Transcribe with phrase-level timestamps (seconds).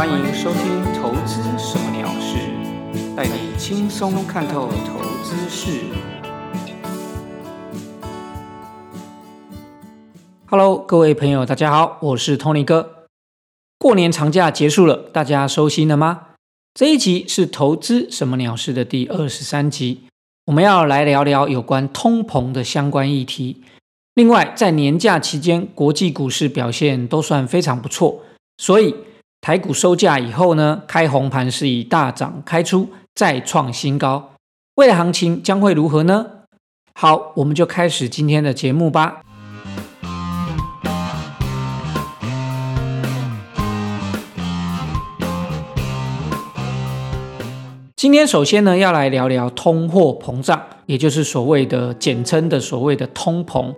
[0.00, 2.38] 欢迎收听《投资什么鸟事》，
[3.14, 5.78] 带你轻松看透投资事。
[10.46, 13.08] Hello，各位朋友，大家好，我是 Tony 哥。
[13.78, 16.28] 过年长假结束了，大家收心了吗？
[16.72, 20.04] 这一集是《投资什么鸟事》的第二十三集，
[20.46, 23.62] 我们要来聊聊有关通膨的相关议题。
[24.14, 28.22] 另外，在年假期间，国际股市表现都算非常不错，
[28.56, 28.94] 所以。
[29.42, 34.32] 台股收价以后呢，开红盘是以大涨开出，再创新高。
[34.74, 36.26] 未来行情将会如何呢？
[36.92, 39.22] 好，我们就开始今天的节目吧。
[47.96, 53.74] 今天首先呢，要来聊聊通货膨胀，也就是所谓的简称的所谓的通膨。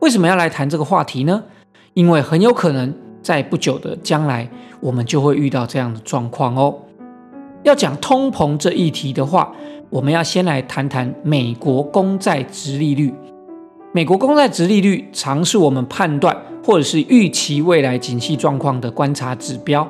[0.00, 1.44] 为什么要来谈这个话题呢？
[1.92, 3.11] 因为很有可能。
[3.22, 4.48] 在不久的将来，
[4.80, 6.74] 我们就会遇到这样的状况哦。
[7.62, 9.52] 要讲通膨这一题的话，
[9.88, 13.14] 我们要先来谈谈美国公债值利率。
[13.92, 19.86] 美国公债值利率常是我们判断或者是预期未来景气状况的观察指标。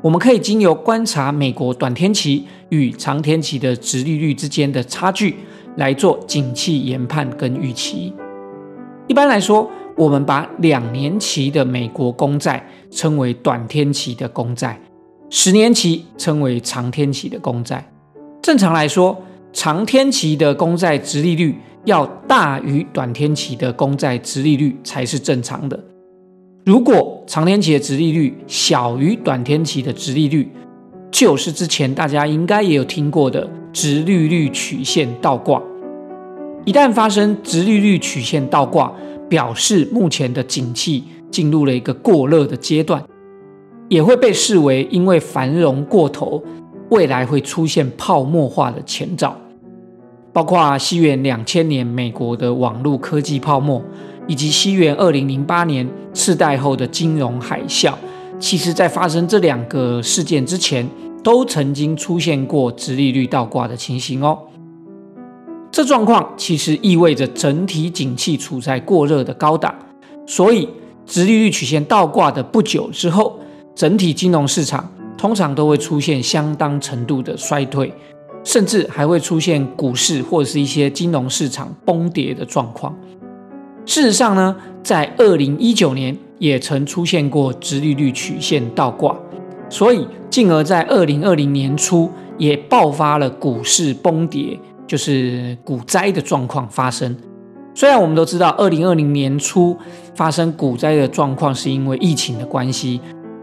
[0.00, 5.36] 我们可以经由观察美国短天期与长天期的值利率之间的差距，
[5.76, 8.14] 来做景气研判跟预期。
[9.08, 9.68] 一般来说，
[10.00, 14.80] 我们把两年期的美国公债称为短天期的公债，
[15.28, 17.86] 十年期称为长天期的公债。
[18.40, 19.14] 正常来说，
[19.52, 25.78] 长天期的公债直利率要大于短天期的公债直利率才是正常的。
[26.64, 30.50] 如果长天期的直利率小于短天期的直利率，
[31.10, 35.62] 就是之前大家应该也有听过的直利率曲线倒挂。
[36.64, 38.90] 一旦发生直利率曲线倒挂，
[39.30, 43.02] 表示目前的景气进入了一个过热的阶段，
[43.88, 46.42] 也会被视为因为繁荣过头，
[46.90, 49.34] 未来会出现泡沫化的前兆。
[50.32, 53.80] 包括西元两千年美国的网络科技泡沫，
[54.26, 57.94] 以及西元二零零八年次贷后的金融海啸，
[58.38, 60.88] 其实在发生这两个事件之前，
[61.22, 64.36] 都曾经出现过直利率倒挂的情形哦。
[65.72, 69.72] 这状况其实意味着整体景气处在过热的高档，
[70.26, 70.68] 所以
[71.06, 73.38] 直利率曲线倒挂的不久之后，
[73.74, 77.92] 整体金融市场通常都会出现相当程度的衰退，
[78.42, 82.94] 甚至还会出现股市或者是一些金融市场崩跌的状况。
[83.86, 89.16] 事实上呢，在二零一九年也曾出现过直利率曲线倒挂，
[89.68, 94.58] 所以进而在二零二零年初也爆发了股市崩跌。
[94.90, 97.16] 就是股灾的状况发生。
[97.76, 99.76] 虽然我们都知道，二零二零年初
[100.16, 103.00] 发生股灾的状况是因为疫情的关系，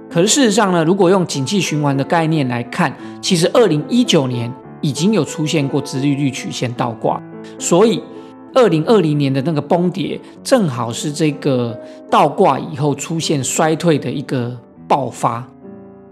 [0.09, 7.23] 可是事实上呢，如果用景气循环的概念来看，其实二零一九年已经有出现过直利率曲线倒挂，
[7.57, 8.03] 所以
[8.53, 11.79] 二零二零年的那个崩跌，正好是这个
[12.11, 15.47] 倒挂以后出现衰退的一个爆发。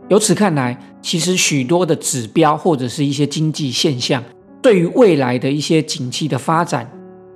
[0.07, 4.23] 由此看来，其实许多的指标或者是一些经济现象。
[4.65, 6.89] 对于未来的一些景气的发展，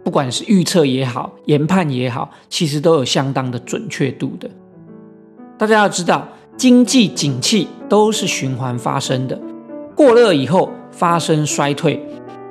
[0.04, 4.50] 不管是预测也好，研判也好，其实都有相当的准确度的。
[5.56, 9.40] 大家要知道，经济景气都是循环发生的，
[9.96, 12.04] 过热以后发生衰退，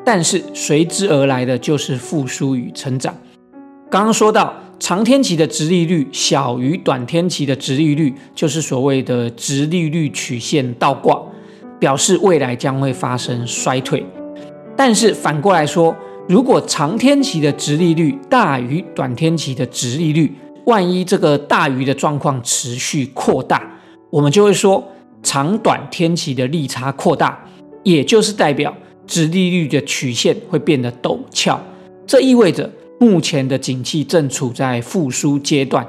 [0.05, 3.13] 但是随之而来的就是复苏与成长。
[3.91, 11.21] 刚刚说到，长天期的直利率小于短天期的直利率，就是所谓的直利率曲线倒挂，
[11.81, 14.07] 表示未来将会发生衰退。
[14.79, 15.93] 但是反过来说，
[16.29, 20.33] 如果长天期的值利率大于短天期的值利率，
[20.67, 23.69] 万一这个大于的状况持续扩大，
[24.09, 24.87] 我们就会说
[25.21, 27.45] 长短天期的利差扩大，
[27.83, 28.73] 也就是代表
[29.05, 31.61] 值利率的曲线会变得陡峭。
[32.07, 32.71] 这意味着
[33.01, 35.85] 目前的景气正处在复苏阶段。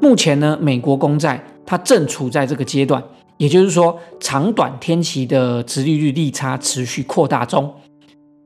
[0.00, 3.00] 目前呢，美国公债它正处在这个阶段，
[3.36, 7.72] 也就是说长短天期的值利率利差持续扩大中。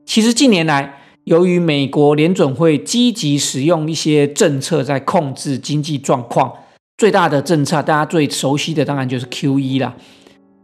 [0.05, 6.51] 其实近年来，由于美国联准会积极使用一些政策在控制经济状况，
[6.97, 9.95] 最大的政策大家最熟悉的当然就是 Q E 啦。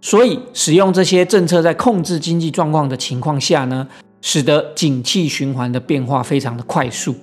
[0.02, 3.88] 所以使用这些政策在控制经济状况的情况下呢，
[4.22, 7.16] 使得景气循环的变化非常的快速。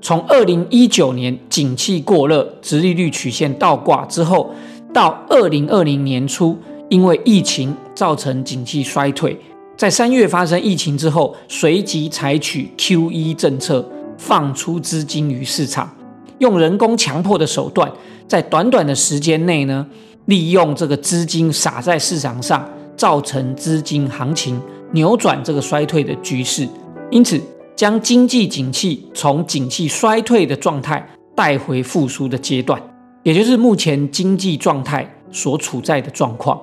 [0.00, 4.54] 从二零一九年景气过热、直利率曲线倒挂之后，
[4.94, 6.56] 到二零二零年初，
[6.88, 9.36] 因为疫情造成景气衰退。
[9.76, 13.86] 在三月发生疫情之后，随即采取 Q E 政策，
[14.16, 15.94] 放出资金于市场，
[16.38, 17.92] 用人工强迫的手段，
[18.26, 19.86] 在短短的时间内呢，
[20.24, 24.58] 利用这个资金撒在市场上，造成资金行情
[24.92, 26.66] 扭转这个衰退的局势，
[27.10, 27.38] 因此
[27.76, 32.80] 将经济景气从景气衰退的状态带回复苏的阶段，
[33.22, 36.58] 也就是目前经济状态所处在的状况。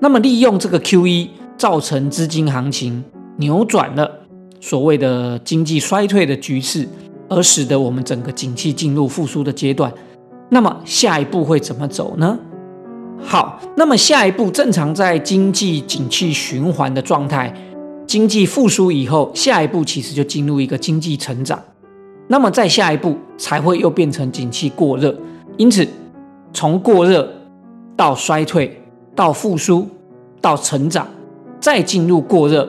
[0.00, 3.04] 那么利用这个 Q E 造成资金行情
[3.36, 4.10] 扭转了
[4.60, 6.88] 所谓的经济衰退的局势，
[7.28, 9.92] 而使得我们整个景气进入复苏的阶段。
[10.48, 12.38] 那么下一步会怎么走呢？
[13.20, 17.52] 好，那么下一步正常在经济景气循环的状态，
[18.06, 21.60] 经济复苏以后，下一步其实就进入一个经济成长。
[22.28, 25.14] 那么再下一步才会又变成景气过热。
[25.56, 25.86] 因此，
[26.52, 27.28] 从过热
[27.96, 28.80] 到衰退，
[29.16, 29.88] 到复苏，
[30.40, 31.08] 到成长，
[31.60, 32.68] 再进入过热，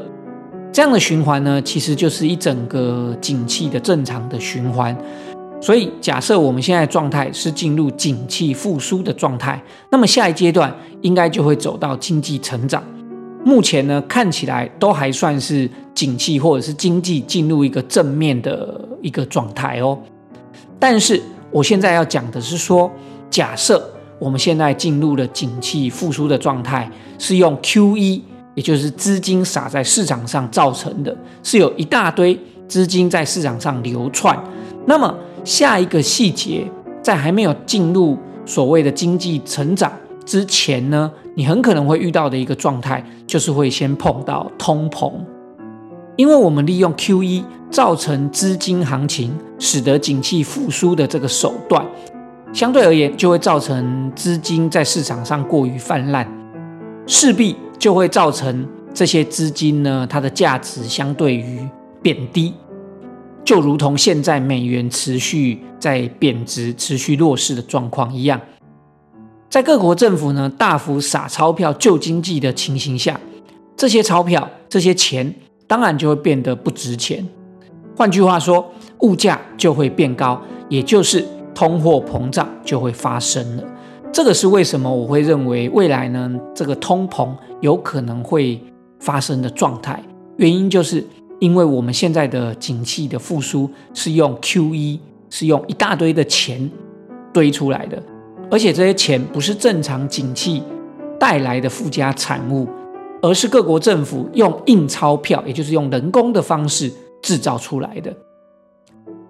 [0.72, 4.96] 这样的循环呢，其实就是一整个景气的正常的循环。
[5.62, 12.82] 所以，假设我们现在状态是进入景气复苏的状态，那么下一阶段应该就会走到经济成长。
[13.44, 20.00] 目前呢，看起来都还算是景气或者是经济进入一个正面的一个状态哦。
[20.80, 21.22] 但是，
[21.52, 22.90] 我现在要讲的是说，
[23.30, 23.84] 假设
[24.18, 28.24] 我们现在进入了景气复苏的状态，是用 Q E，
[28.56, 34.38] 也就是资金撒在市场上造成的，是有一大堆资金在市场上流窜，
[34.86, 35.14] 那么。
[35.46, 36.70] 下一个细节，
[37.02, 39.92] 在还没有进入所谓的经济成长
[40.26, 45.14] 之前呢，你很可能会遇到的一个状态，就是会先碰到通膨，
[46.18, 51.84] 因为我们利用 Q E 造成资金行情，使得景气复苏的这个手段，
[52.52, 56.28] 相对而言就会造成资金在市场上过于泛滥，
[57.08, 61.68] 势必就会造成这些资金呢，它的价值相对于
[62.04, 62.54] 贬低。
[63.46, 68.40] 就如同现在美元持续在贬值、持续弱势的状况一样，
[69.50, 73.20] 在各国政府呢大幅撒钞票救经济的情形下，
[73.76, 75.34] 这些钞票、这些钱
[75.66, 77.26] 当然就会变得不值钱。
[77.96, 81.26] 换句话说，物价就会变高，也就是
[81.56, 83.64] 通货膨胀就会发生了。
[84.12, 86.32] 这个是为什么我会认为未来呢？
[86.54, 87.30] 这个通膨
[87.62, 88.60] 有可能会
[89.00, 90.02] 发生的状态，
[90.38, 91.06] 原因就是。
[91.40, 96.70] 因为我们现在的景气的复苏是用 Q E，是用一大堆的钱
[97.32, 97.98] 堆出来的，
[98.52, 100.62] 而且这些钱不是正常景气
[101.18, 102.68] 带来的附加产物，
[103.22, 106.92] 而是各国政府用印钞票，也就是用人工的方式
[107.22, 108.14] 制造出来的。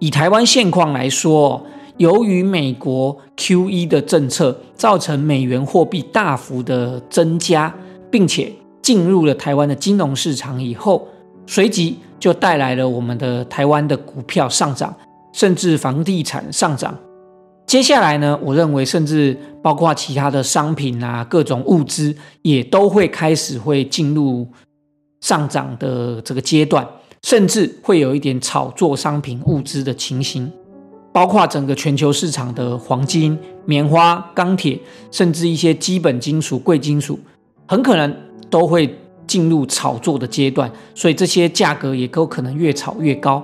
[0.00, 1.64] 以台湾现况来说，
[2.00, 7.74] 由于美国 Q E 的政策造成美元货币大幅的增加，
[8.10, 8.50] 并且
[8.80, 11.06] 进入了台湾的金融市场以后。
[11.46, 14.94] 随即就带来了我们的台湾的股票上涨，
[15.34, 16.96] 甚至房地产上涨。
[17.66, 24.48] 接下来呢，我认为甚至包括其他的商品啊，各种物资也都会开始会进入
[25.20, 26.86] 上涨的这个阶段，
[27.24, 30.50] 甚至会有一点炒作商品物资的情形。
[31.12, 34.78] 包括整个全球市场的黄金、棉花、钢铁，
[35.10, 37.18] 甚至一些基本金属、贵金属，
[37.66, 38.16] 很可能
[38.48, 38.94] 都会。
[39.26, 43.40] 进入炒作的阶段，所以这些价格也都可能越炒越高。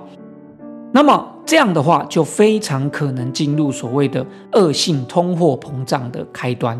[0.91, 6.77] 那么这样的话，就非常可能进入所谓的恶性通货膨胀的开端。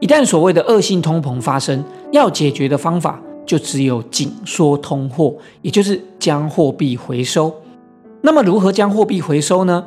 [0.00, 7.54] 一旦所谓的恶性通膨发生，要解决的方法就只有紧缩通货，也就是将货币回收。
[8.26, 9.84] 那么如何将货币回收呢？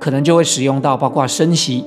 [0.00, 1.84] 可能就会使用到包括升息，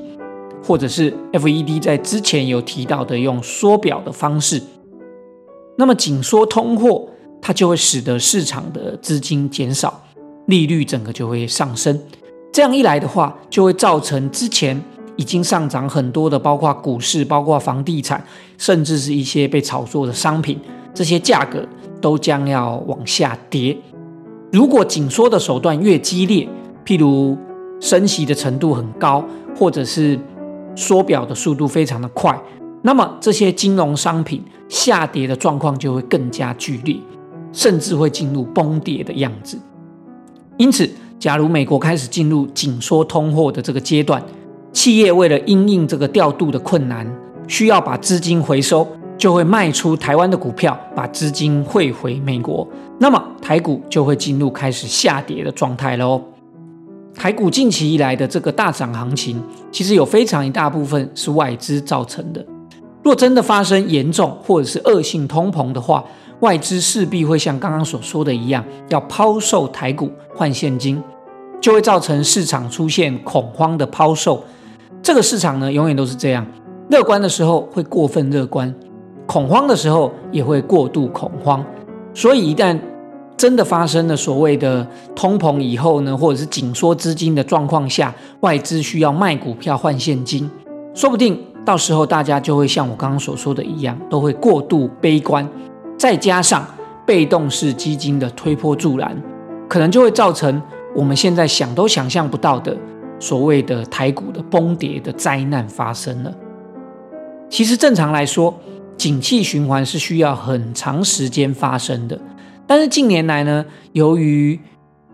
[0.63, 4.61] 或者是 FED 在之前有提到的用缩表的方式。
[5.75, 7.05] 那么紧缩通货，
[7.41, 10.01] 它就会使得市场的资金减少，
[10.45, 11.99] 利率整个就会上升。
[12.53, 14.81] 这样一来的话，就会造成之前
[15.17, 18.23] 已经上涨很多的，包括股市、包括房地产，
[18.57, 20.57] 甚至是一些被炒作的商品，
[20.93, 21.67] 这些价格
[21.99, 23.77] 都将要往下跌。
[24.51, 26.47] 如果紧缩的手段越激烈，
[26.85, 27.37] 譬如
[27.79, 29.23] 升息的程度很高，
[29.55, 30.19] 或者是
[30.75, 32.39] 缩表的速度非常的快。
[32.81, 36.95] 那么这些金融商品下跌的状况就会更加剧烈，
[37.51, 39.59] 甚至会进入崩跌的样子。
[40.57, 40.89] 因此，
[41.19, 44.23] 假如美国开始进入紧缩通货的这个阶段，
[44.71, 47.05] 企业为了因应这个调度的困难，
[47.47, 48.87] 需要把资金回收，
[49.19, 52.65] 就会卖出台湾的股票，把资金汇回美国。
[52.97, 56.21] 那么台股就会进入开始下跌的状态喽。
[57.13, 62.43] 台股近期以来的这个大涨行情，其实有非常一大部分是外资造成的。
[63.03, 66.01] 若真的发生严重或者是恶性通膨的话，
[66.39, 71.01] 外资势必会像刚刚所说的一样，要抛售台股换现金，
[71.59, 74.41] 就会造成市场出现恐慌的抛售。
[75.01, 76.45] 这个市场呢，永远都是这样，
[76.89, 78.73] 乐观的时候会过分乐观，
[79.29, 81.63] 恐慌的时候也会过度恐慌。
[82.15, 82.75] 所以一旦
[83.37, 90.49] 真的发生了所谓的通膨以后呢，或者是紧缩资金的状况下，外资需要卖股票换现金，
[90.95, 95.47] 说不定到时候大家就会像我刚刚所说的一样，都会过度悲观，
[95.95, 96.65] 再加上
[97.05, 99.15] 被动式基金的推波助澜，
[99.67, 100.59] 可能就会造成
[100.95, 102.75] 我们现在想都想象不到的
[103.19, 106.33] 所谓的台股的崩跌的灾难发生了。
[107.47, 108.53] 其实正常来说，
[108.99, 112.19] 景气循环是需要很长时间发生的。
[112.67, 114.59] 但是近年来呢，由于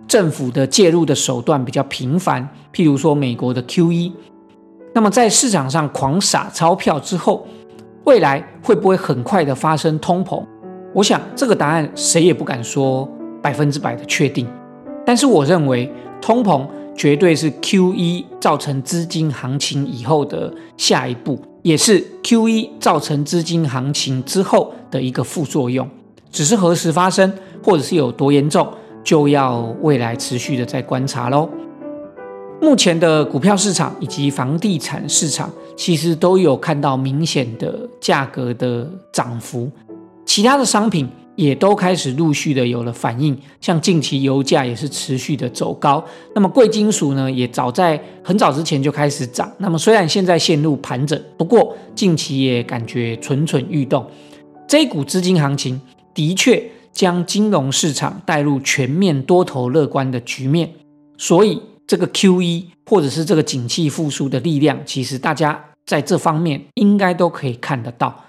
[0.08, 4.12] 政府的介入的手段比较频繁，譬如说美国的 QE，
[4.96, 7.46] 那么在市场上狂撒钞票之后，
[8.06, 10.44] 未来会不会很快的发生通膨？
[10.92, 13.08] 我想这个答案谁也不敢说
[13.40, 14.48] 百分之百的确定。
[15.06, 25.88] 但是我认为通膨绝对是 QE 造成资金行情以后的下一步，也是 QE 造成资金行情之后的一个副作用。
[26.32, 27.32] 只是何时发生，
[27.64, 28.68] 或者是有多严重，
[29.04, 31.50] 就要未来持续的在观察喽。
[32.62, 39.70] 目前的股票市场以及房地产市场，其实都有看到明显的价格的涨幅，
[40.26, 54.06] 其他的商品也都开始陆续的有了反应，像近期油价也是持续的走高，那么贵金属呢，也早在很早之前就开始涨，那么虽然现在陷入盘整，不过近期也感觉蠢蠢欲动，
[54.68, 55.80] 这一股资金行情。
[56.14, 60.72] 的确将金融市场带入全面多头乐观的局面，
[61.18, 68.25] 所以这个 Q E 或者是这个景气复苏的力量，其实大家在这方面应该都可以看得到。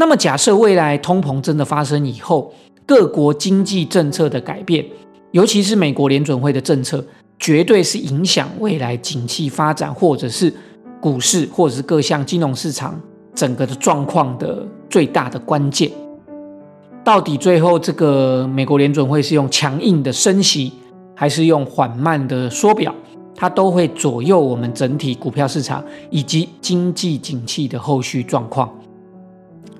[0.00, 2.54] 那么假设未来通膨真的发生以后，
[2.86, 4.86] 各国经济政策的改变，
[5.32, 7.04] 尤其是美国联准会的政策，
[7.36, 10.54] 绝对是影响未来景气发展，或者是
[11.00, 12.98] 股市或者是各项金融市场
[13.34, 15.90] 整个的状况的最大的关键。
[17.02, 20.72] 到底最后这个美国联准会是用强硬的升息，
[21.16, 22.94] 还是用缓慢的缩表？
[23.34, 28.72] 它都会左右我们整体股票市场以及经济景气的后续状况。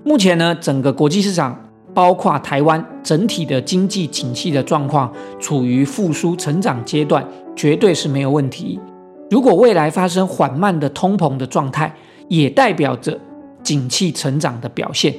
[0.09, 1.55] 目前呢，整个国际市场，
[1.93, 7.23] 包括台湾整体的经济景气的状况，处于复苏成长阶段，
[7.55, 8.81] 绝对是没有问题。
[9.31, 11.95] 如果未来发生缓慢的通膨的状态，
[12.27, 13.21] 也代表着
[13.63, 15.15] 景气成长的表现。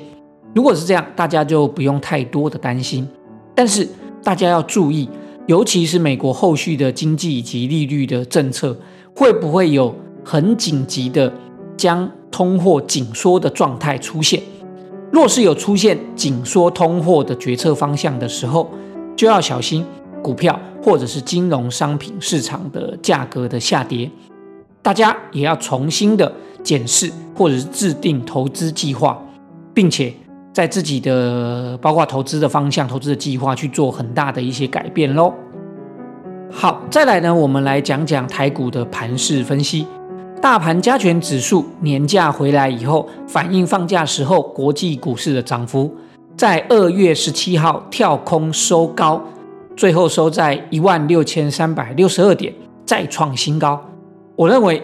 [0.55, 3.07] 如果是这样，大家就不用太多的担心。
[3.53, 3.87] 但是
[4.23, 5.07] 大家要注意，
[5.45, 8.75] 尤其是美国后续的经济以及利率的政策，
[9.15, 9.93] 会不会有
[10.25, 11.31] 很紧急的
[11.77, 14.41] 将通货紧缩的状态出现？
[15.11, 18.69] 若是有出现紧缩通货的决策方向的时候，
[19.15, 19.85] 就要小心
[20.21, 24.09] 股票或者是金融商品市场的价格的下跌。
[24.81, 26.31] 大家也要重新的
[26.63, 29.21] 检视或者是制定投资计划，
[29.73, 30.13] 并且。
[30.51, 35.31] 在自己的包括投资的方向、投资的计划去做很大的一些改变喽。
[36.51, 39.85] 好，再来呢，我们来讲讲台股的盘势分析。
[40.41, 45.93] 大盘加权指数年假回来以后，反映放假时候国际股市的涨幅，
[46.37, 49.21] 在二月十七号跳空收高，
[49.75, 52.53] 最后收在一万六千三百六十二点，
[52.85, 53.79] 再创新高。
[54.37, 54.81] 我认为，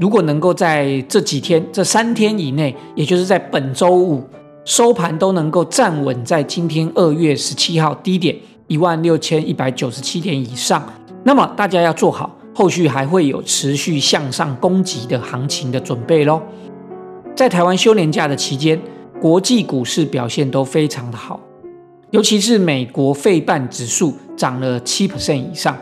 [0.00, 4.24] 如果能够在这几天、这三天以内，也就是在本周五。
[4.64, 8.36] 收盘都能够站稳在今天二月十七号低点
[8.66, 10.84] 一万六千一百九十七点以上，
[11.22, 16.40] 那么大家要做好后续还会有持续向上攻击的行情的准备喽。
[17.34, 18.80] 在台湾休年假的期间，
[19.20, 21.38] 国际股市表现都非常的好，
[22.12, 25.76] 尤其是美国费半指数涨了七 percent 以上，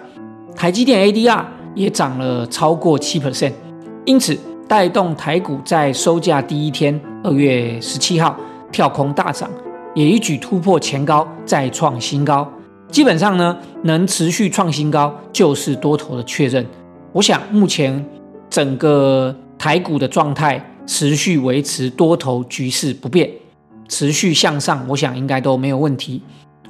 [0.57, 1.45] 台积电 ADR
[1.77, 3.53] 也涨了超过七 percent，
[4.05, 8.37] 因此带动台股在收假第一天二月十七号。
[8.73, 9.49] 跳空大涨，
[9.95, 12.53] 也一举突破前高，再创新高。
[12.95, 16.65] 基本上呢，能持续创新高就是多头的确认。
[17.11, 18.07] 我想目前
[18.49, 23.29] 整个台股的状态持续维持多头局势不变，
[23.89, 26.23] 持续向上，我想应该都没有问题。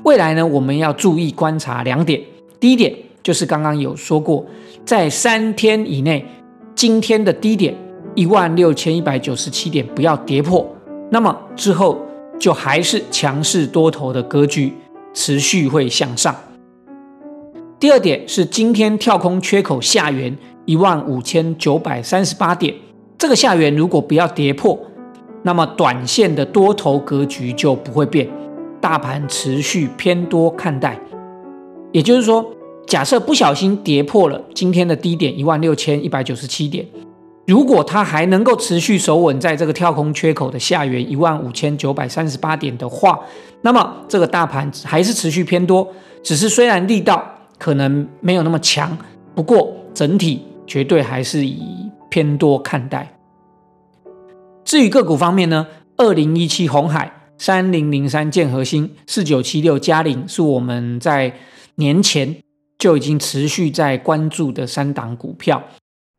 [0.04, 2.19] 未来呢，我们要注意观察两点。
[2.59, 4.47] 第一点就是刚刚有说过，
[4.87, 6.25] 在三天以内，
[6.75, 7.76] 今天的低点
[8.14, 10.66] 一万六千一百九十七点不要跌破。
[11.11, 12.00] 那么之后
[12.40, 14.73] 就还是强势多头的格局，
[15.14, 16.35] 持续会向上。
[17.80, 22.75] 第二点是今天跳空缺口下缘一万五千九百三十八点，
[23.16, 24.78] 这个下缘如果不要跌破，
[25.42, 28.28] 那么短线的多头格局就不会变，
[28.80, 30.99] 大盘持续偏多看待。
[31.92, 32.44] 也就是说，
[32.87, 36.87] 假设不小心跌破了今天的低点一万六千一百九十七点，
[37.46, 43.20] 如果它还能够持续守稳在这个跳空缺口的下缘一万五千九百三十八点的话，
[43.60, 45.86] 那么这个大盘还是持续偏多，
[46.22, 47.22] 只是虽然力道
[47.58, 48.96] 可能没有那么强，
[49.34, 53.14] 不过整体绝对还是以偏多看待。
[54.64, 55.66] 至于个股方面呢，
[55.98, 61.34] 二零一七红海、三零零三建核心、四九七六嘉陵是我们在
[61.74, 62.36] 年前
[62.78, 65.62] 就已经持续在关注的三档股票。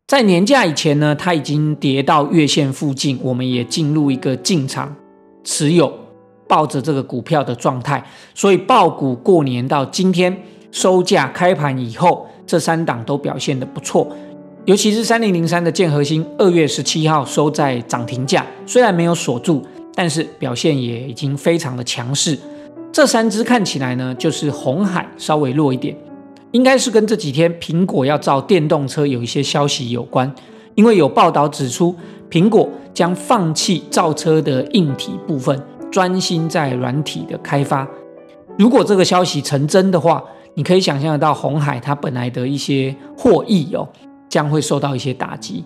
[0.08, 4.96] 在年假以前呢，它已经跌到月线附近，我们也进入一个进场
[5.44, 5.92] 持有、
[6.48, 8.06] 抱着这个股票的状态。
[8.36, 14.08] 所以爆股过年到今天收价开盘以后，这三档都表现的不错，
[14.66, 22.38] 尤其是三零零三的建核心，二月十七号收在涨停价，虽然没有锁住，但是表现也已经非常的强势。
[22.92, 25.98] 这三只看起来呢，就是红海稍微弱一点。
[26.52, 30.34] 应该是跟这几天苹果要造电动车有一些消息有关，
[30.76, 31.94] 因为有报道指出，
[32.30, 35.62] 苹果将放弃造车的硬体部分，
[35.92, 37.86] 专心在软体的开发。
[38.58, 40.24] 如果这个消息成真的话，
[40.54, 43.86] 你可以想象得到红海它本来的一些获益哦，
[44.30, 45.66] 将会受到一些打击。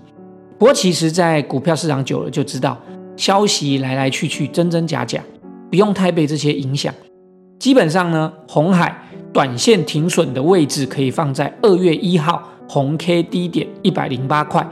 [0.58, 2.76] 不过其实，在股票市场久了就知道，
[3.16, 5.22] 消息来来去去，真真假假，
[5.70, 6.92] 不用太被这些影响。
[7.60, 9.04] 基本上呢，红海。
[9.32, 14.68] 短线停损的位置可以放在二月一号红 K 低点一百零八块。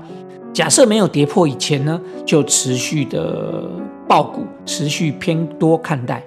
[0.54, 3.70] 假设没有跌破以前呢，就持续的
[4.08, 6.24] 爆股，持续偏多看待。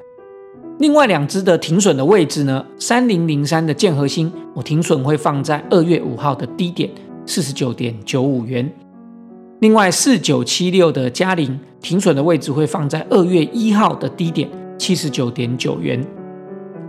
[0.78, 6.88] 另外两只的停损的位置呢，三零零三的建核心，我停损会放在二月五号的低点
[7.26, 8.70] 四十九点九五元。
[9.58, 16.02] 另外四九七六的嘉陵停损的位置会放在二月一号的低点七十九点九元。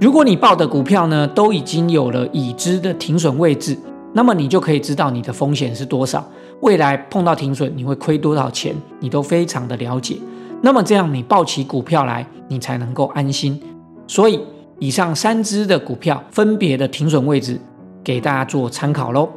[0.02, 3.78] 如果你报的股票呢都已经有了已知的停损位置，
[4.14, 6.28] 那么你就可以知道你的风险是多少，
[6.62, 10.18] 未来碰到停损你会亏多少钱，你都非常的了解。
[10.60, 13.62] 那么这样你报起股票来，你才能够安心。
[14.08, 14.42] 所以
[14.80, 17.62] 以上三只的股票分别的停损位置
[18.04, 19.30] 给大家做参考喽。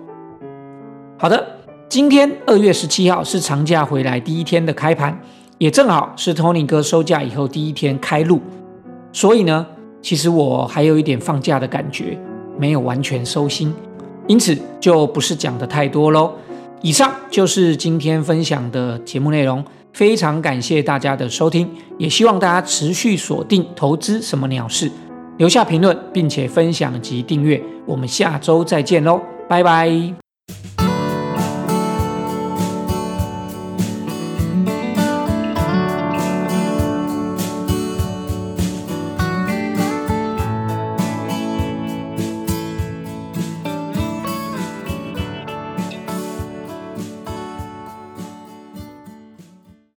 [1.18, 1.46] 好的，
[1.90, 5.20] 今天二月十七号是长假回来第一天的开盘，
[5.58, 8.40] 也正好是 Tony 哥收假以后第一天开路，
[9.12, 9.66] 所以呢。
[10.04, 12.18] 其实我还有一点放假的感觉，
[12.58, 13.72] 没有完全收心，
[14.26, 16.30] 因此就不是讲的太多喽。
[16.82, 19.64] 以上就是今天分享的节目内容，
[19.94, 24.90] 非常感谢大家的收听，也希望大家持续锁定投资什么鸟事，
[25.38, 30.23] 留下评论并且分享及订阅，我们下周再见喽，拜拜。